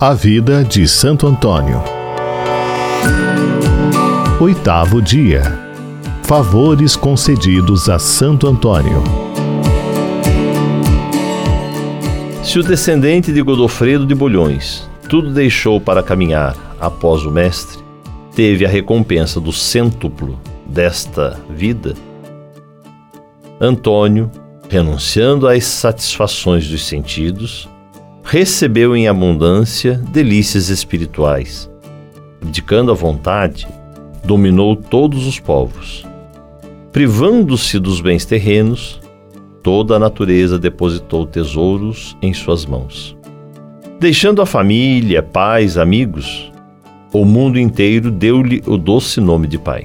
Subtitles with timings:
[0.00, 1.80] A vida de Santo Antônio.
[4.40, 5.42] Oitavo dia.
[6.24, 9.04] Favores concedidos a Santo Antônio.
[12.42, 17.78] Se o descendente de Godofredo de Bulhões tudo deixou para caminhar após o Mestre,
[18.34, 21.94] teve a recompensa do cêntuplo desta vida,
[23.60, 24.28] Antônio,
[24.68, 27.68] renunciando às satisfações dos sentidos,
[28.24, 31.70] recebeu em abundância delícias espirituais.
[32.40, 33.68] Abdicando a vontade,
[34.24, 36.06] dominou todos os povos.
[36.90, 39.00] Privando-se dos bens terrenos,
[39.62, 43.16] toda a natureza depositou tesouros em suas mãos.
[44.00, 46.50] Deixando a família, pais, amigos,
[47.12, 49.84] o mundo inteiro deu-lhe o doce nome de Pai.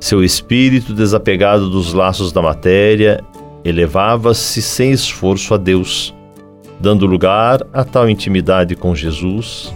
[0.00, 3.22] Seu espírito, desapegado dos laços da matéria,
[3.64, 6.14] elevava-se sem esforço a Deus,
[6.80, 9.72] dando lugar a tal intimidade com Jesus,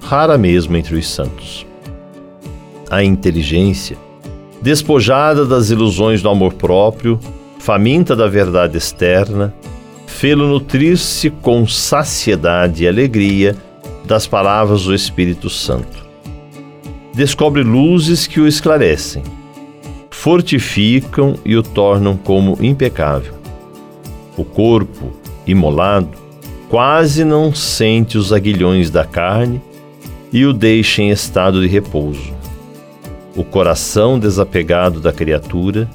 [0.00, 1.66] rara mesmo entre os santos.
[2.90, 3.96] A inteligência,
[4.62, 7.18] despojada das ilusões do amor próprio,
[7.58, 9.54] faminta da verdade externa,
[10.06, 13.56] fê-lo nutrir-se com saciedade e alegria
[14.04, 16.04] das palavras do Espírito Santo.
[17.14, 19.22] Descobre luzes que o esclarecem,
[20.10, 23.34] fortificam e o tornam como impecável.
[24.36, 25.12] O corpo,
[25.46, 26.23] imolado,
[26.68, 29.60] quase não sente os aguilhões da carne
[30.32, 32.32] e o deixa em estado de repouso.
[33.36, 35.88] O coração desapegado da criatura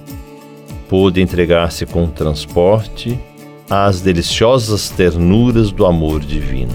[0.88, 3.20] pôde entregar-se com transporte
[3.70, 6.74] às deliciosas ternuras do amor divino.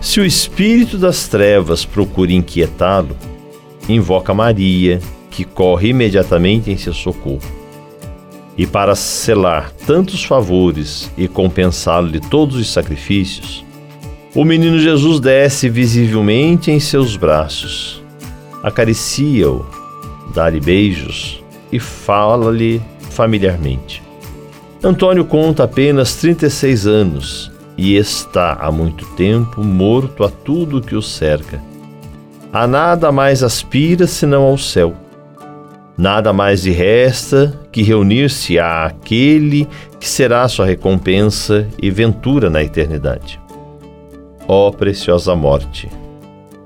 [0.00, 3.16] Se o espírito das trevas procura inquietá-lo,
[3.88, 7.61] invoca Maria, que corre imediatamente em seu socorro.
[8.56, 13.64] E para selar tantos favores e compensá-lo de todos os sacrifícios,
[14.34, 18.02] o menino Jesus desce visivelmente em seus braços,
[18.62, 19.66] acaricia-o,
[20.34, 22.80] dá-lhe beijos e fala-lhe
[23.10, 24.02] familiarmente.
[24.82, 31.02] Antônio conta apenas 36 anos e está há muito tempo morto a tudo que o
[31.02, 31.62] cerca.
[32.52, 34.94] A nada mais aspira senão ao céu.
[36.02, 39.68] Nada mais lhe resta que reunir-se a aquele
[40.00, 43.40] que será sua recompensa e ventura na eternidade.
[44.48, 45.88] Ó preciosa morte!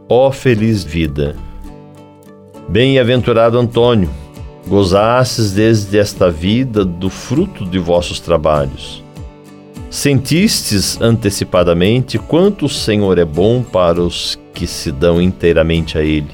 [0.08, 1.36] Ó feliz vida!
[2.66, 4.08] Bem-aventurado Antônio!
[4.66, 9.04] gozastes desde esta vida do fruto de vossos trabalhos.
[9.91, 16.32] Sentistes antecipadamente quanto o Senhor é bom para os que se dão inteiramente a Ele.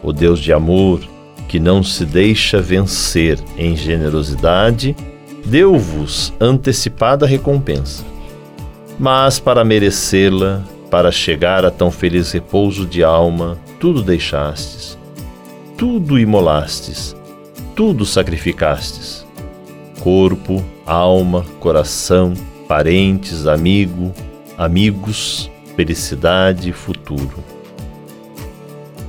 [0.00, 1.00] O Deus de amor,
[1.48, 4.94] que não se deixa vencer em generosidade,
[5.44, 8.04] deu-vos antecipada recompensa.
[8.98, 14.98] Mas para merecê-la, para chegar a tão feliz repouso de alma, tudo deixastes,
[15.76, 17.16] tudo imolastes,
[17.74, 19.26] tudo sacrificastes:
[20.00, 22.34] corpo, alma, coração,
[22.66, 24.12] parentes, amigo,
[24.58, 27.42] amigos, felicidade, futuro.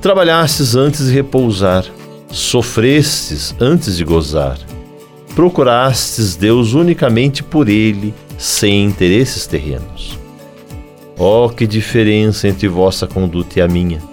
[0.00, 1.84] Trabalhastes antes de repousar,
[2.30, 4.58] sofrestes antes de gozar.
[5.34, 10.18] Procurastes Deus unicamente por Ele, sem interesses terrenos.
[11.18, 14.10] Oh, que diferença entre vossa conduta e a minha!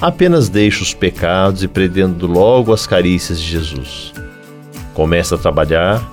[0.00, 4.12] apenas deixo os pecados e pretendo logo as carícias de Jesus.
[4.94, 6.06] Começa a trabalhar,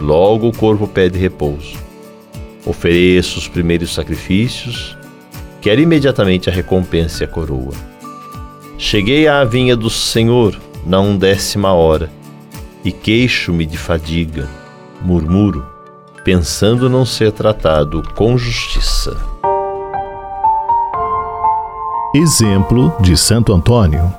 [0.00, 1.76] logo o corpo pede repouso.
[2.64, 4.96] Ofereço os primeiros sacrifícios,
[5.60, 7.93] quero imediatamente a recompensa e a coroa.
[8.76, 12.10] Cheguei à vinha do Senhor na undécima hora
[12.84, 14.48] e queixo-me de fadiga,
[15.00, 15.64] murmuro,
[16.24, 19.16] pensando não ser tratado com justiça.
[22.14, 24.12] Exemplo de Santo Antônio.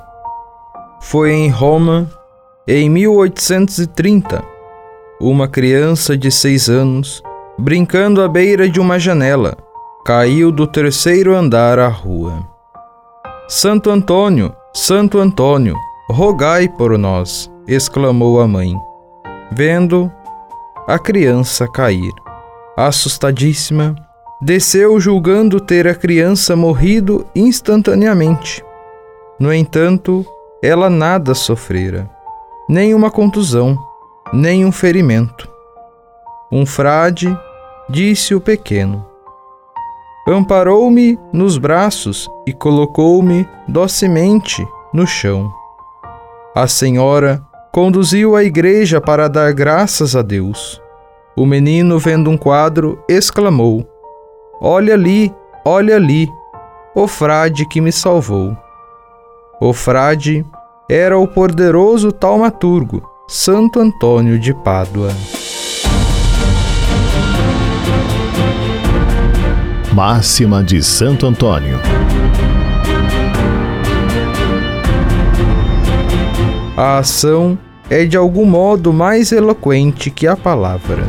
[1.01, 2.09] Foi em Roma,
[2.67, 4.43] em 1830,
[5.19, 7.21] uma criança de seis anos,
[7.57, 9.57] brincando à beira de uma janela,
[10.05, 12.54] caiu do terceiro andar à rua.
[13.47, 15.75] Santo Antônio, Santo Antônio,
[16.09, 18.73] rogai por nós, exclamou a mãe,
[19.51, 20.11] vendo
[20.87, 22.11] a criança cair.
[22.75, 23.95] Assustadíssima,
[24.41, 28.65] desceu julgando ter a criança morrido instantaneamente.
[29.39, 30.25] No entanto,
[30.59, 32.09] ela nada sofrera,
[32.67, 33.77] nem uma contusão,
[34.33, 35.47] nem um ferimento.
[36.51, 37.37] Um frade
[37.87, 39.05] disse o pequeno:
[40.27, 45.51] Amparou-me nos braços e colocou-me docemente no chão.
[46.55, 50.81] A senhora conduziu a igreja para dar graças a Deus.
[51.35, 53.85] O menino, vendo um quadro, exclamou:
[54.61, 55.31] Olha ali
[55.65, 56.31] olha ali,
[56.93, 58.55] o frade que me salvou.
[59.59, 60.45] O frade
[60.87, 65.09] era o poderoso taumaturgo Santo Antônio de Pádua.
[69.95, 71.79] Máxima de Santo Antônio.
[76.75, 77.57] A ação
[77.89, 81.05] é de algum modo mais eloquente que a palavra.